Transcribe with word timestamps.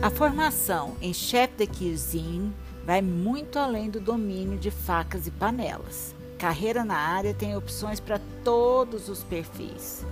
A 0.00 0.10
formação 0.10 0.96
em 1.02 1.12
chef 1.12 1.56
de 1.56 1.66
cuisine 1.66 2.54
vai 2.84 3.02
muito 3.02 3.58
além 3.58 3.90
do 3.90 3.98
domínio 3.98 4.56
de 4.56 4.70
facas 4.70 5.26
e 5.26 5.30
panelas. 5.32 6.14
Carreira 6.38 6.84
na 6.84 6.94
área 6.94 7.34
tem 7.34 7.56
opções 7.56 7.98
para 7.98 8.20
todos 8.44 9.08
os 9.08 9.24
perfis. 9.24 10.06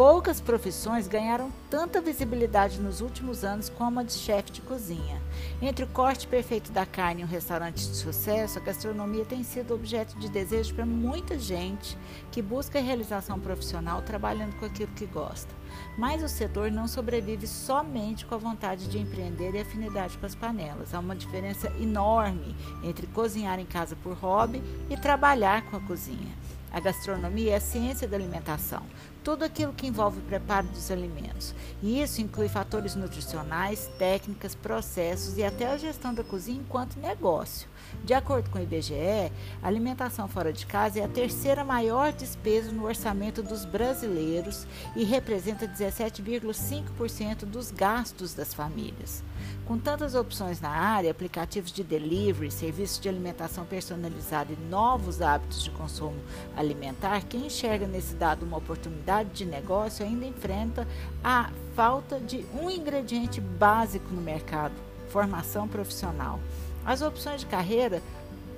Poucas 0.00 0.40
profissões 0.40 1.06
ganharam 1.06 1.52
tanta 1.68 2.00
visibilidade 2.00 2.80
nos 2.80 3.02
últimos 3.02 3.44
anos 3.44 3.68
como 3.68 4.00
a 4.00 4.02
de 4.02 4.14
chefe 4.14 4.50
de 4.50 4.62
cozinha. 4.62 5.20
Entre 5.60 5.84
o 5.84 5.88
corte 5.88 6.26
perfeito 6.26 6.72
da 6.72 6.86
carne 6.86 7.20
e 7.20 7.24
um 7.26 7.28
restaurante 7.28 7.86
de 7.86 7.94
sucesso, 7.94 8.58
a 8.58 8.62
gastronomia 8.62 9.26
tem 9.26 9.44
sido 9.44 9.74
objeto 9.74 10.18
de 10.18 10.30
desejo 10.30 10.74
para 10.74 10.86
muita 10.86 11.38
gente 11.38 11.98
que 12.32 12.40
busca 12.40 12.80
realização 12.80 13.38
profissional 13.38 14.00
trabalhando 14.00 14.58
com 14.58 14.64
aquilo 14.64 14.90
que 14.92 15.04
gosta. 15.04 15.54
Mas 15.98 16.22
o 16.22 16.28
setor 16.30 16.70
não 16.70 16.88
sobrevive 16.88 17.46
somente 17.46 18.24
com 18.24 18.34
a 18.34 18.38
vontade 18.38 18.88
de 18.88 18.98
empreender 18.98 19.54
e 19.54 19.60
afinidade 19.60 20.16
com 20.16 20.24
as 20.24 20.34
panelas. 20.34 20.94
Há 20.94 20.98
uma 20.98 21.14
diferença 21.14 21.70
enorme 21.78 22.56
entre 22.82 23.06
cozinhar 23.08 23.60
em 23.60 23.66
casa 23.66 23.94
por 23.96 24.14
hobby 24.14 24.62
e 24.88 24.96
trabalhar 24.96 25.60
com 25.68 25.76
a 25.76 25.80
cozinha. 25.80 26.40
A 26.72 26.78
gastronomia 26.78 27.52
é 27.52 27.56
a 27.56 27.60
ciência 27.60 28.06
da 28.06 28.16
alimentação, 28.16 28.82
tudo 29.24 29.44
aquilo 29.44 29.72
que 29.72 29.86
envolve 29.86 30.20
o 30.20 30.22
preparo 30.22 30.68
dos 30.68 30.90
alimentos. 30.90 31.54
E 31.82 32.00
isso 32.00 32.20
inclui 32.20 32.48
fatores 32.48 32.94
nutricionais, 32.94 33.90
técnicas, 33.98 34.54
processos 34.54 35.36
e 35.36 35.42
até 35.42 35.66
a 35.66 35.76
gestão 35.76 36.14
da 36.14 36.22
cozinha 36.22 36.60
enquanto 36.60 36.98
negócio. 37.00 37.68
De 38.04 38.14
acordo 38.14 38.48
com 38.50 38.58
o 38.58 38.62
IBGE, 38.62 39.32
a 39.62 39.66
alimentação 39.66 40.28
fora 40.28 40.52
de 40.52 40.64
casa 40.64 41.00
é 41.00 41.04
a 41.04 41.08
terceira 41.08 41.64
maior 41.64 42.12
despesa 42.12 42.70
no 42.70 42.84
orçamento 42.84 43.42
dos 43.42 43.64
brasileiros 43.64 44.66
e 44.94 45.04
representa 45.04 45.66
17,5% 45.66 47.44
dos 47.44 47.70
gastos 47.70 48.32
das 48.32 48.54
famílias. 48.54 49.22
Com 49.66 49.78
tantas 49.78 50.14
opções 50.14 50.60
na 50.60 50.70
área, 50.70 51.10
aplicativos 51.10 51.72
de 51.72 51.84
delivery, 51.84 52.50
serviços 52.50 52.98
de 52.98 53.08
alimentação 53.08 53.64
personalizada 53.64 54.52
e 54.52 54.56
novos 54.68 55.22
hábitos 55.22 55.62
de 55.62 55.70
consumo 55.70 56.18
alimentar, 56.60 57.24
quem 57.28 57.46
enxerga 57.46 57.86
nesse 57.86 58.14
dado 58.14 58.44
uma 58.44 58.58
oportunidade 58.58 59.30
de 59.30 59.44
negócio 59.44 60.04
ainda 60.04 60.26
enfrenta 60.26 60.86
a 61.22 61.50
falta 61.74 62.20
de 62.20 62.44
um 62.54 62.70
ingrediente 62.70 63.40
básico 63.40 64.12
no 64.12 64.20
mercado: 64.20 64.74
formação 65.08 65.66
profissional. 65.66 66.38
As 66.84 67.02
opções 67.02 67.40
de 67.40 67.46
carreira 67.46 68.02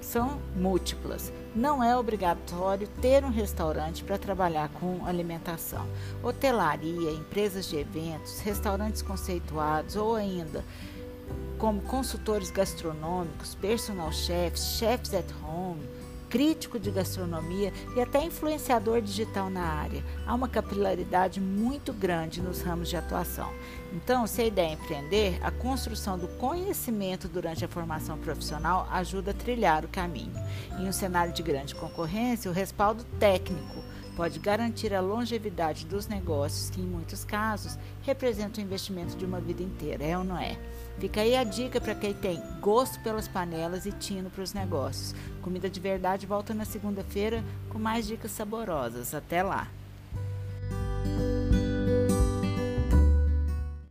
são 0.00 0.40
múltiplas. 0.56 1.32
Não 1.54 1.82
é 1.82 1.96
obrigatório 1.96 2.88
ter 3.00 3.24
um 3.24 3.30
restaurante 3.30 4.02
para 4.04 4.18
trabalhar 4.18 4.68
com 4.68 5.04
alimentação. 5.04 5.86
Hotelaria, 6.22 7.10
empresas 7.12 7.66
de 7.66 7.76
eventos, 7.76 8.40
restaurantes 8.40 9.02
conceituados 9.02 9.96
ou 9.96 10.14
ainda 10.14 10.64
como 11.58 11.82
consultores 11.82 12.50
gastronômicos, 12.50 13.54
personal 13.54 14.10
chefs, 14.10 14.78
chefs 14.78 15.12
at 15.12 15.26
home, 15.44 15.82
crítico 16.30 16.78
de 16.78 16.90
gastronomia 16.90 17.72
e 17.96 18.00
até 18.00 18.24
influenciador 18.24 19.02
digital 19.02 19.50
na 19.50 19.64
área. 19.64 20.02
Há 20.24 20.32
uma 20.32 20.48
capilaridade 20.48 21.40
muito 21.40 21.92
grande 21.92 22.40
nos 22.40 22.62
ramos 22.62 22.88
de 22.88 22.96
atuação. 22.96 23.52
Então, 23.92 24.26
se 24.26 24.40
a 24.40 24.46
ideia 24.46 24.68
é 24.68 24.72
empreender, 24.74 25.38
a 25.42 25.50
construção 25.50 26.16
do 26.16 26.28
conhecimento 26.28 27.28
durante 27.28 27.64
a 27.64 27.68
formação 27.68 28.16
profissional 28.16 28.88
ajuda 28.92 29.32
a 29.32 29.34
trilhar 29.34 29.84
o 29.84 29.88
caminho. 29.88 30.32
Em 30.78 30.88
um 30.88 30.92
cenário 30.92 31.32
de 31.32 31.42
grande 31.42 31.74
concorrência, 31.74 32.50
o 32.50 32.54
respaldo 32.54 33.04
técnico 33.18 33.82
pode 34.16 34.38
garantir 34.38 34.94
a 34.94 35.00
longevidade 35.00 35.86
dos 35.86 36.06
negócios, 36.06 36.70
que 36.70 36.80
em 36.80 36.84
muitos 36.84 37.24
casos 37.24 37.78
representam 38.02 38.62
o 38.62 38.66
investimento 38.66 39.16
de 39.16 39.24
uma 39.24 39.40
vida 39.40 39.62
inteira, 39.62 40.04
é 40.04 40.16
ou 40.16 40.24
não 40.24 40.38
é? 40.38 40.58
Fica 40.98 41.22
aí 41.22 41.34
a 41.34 41.44
dica 41.44 41.80
para 41.80 41.94
quem 41.94 42.12
tem 42.12 42.42
gosto 42.60 43.00
pelas 43.00 43.26
panelas 43.26 43.86
e 43.86 43.92
tino 43.92 44.28
para 44.28 44.42
os 44.42 44.52
negócios. 44.52 45.14
Comida 45.40 45.70
de 45.70 45.80
verdade 45.80 46.26
volta 46.26 46.52
na 46.52 46.64
segunda-feira 46.64 47.42
com 47.70 47.78
mais 47.78 48.06
dicas 48.06 48.32
saborosas. 48.32 49.14
Até 49.14 49.42
lá! 49.42 49.68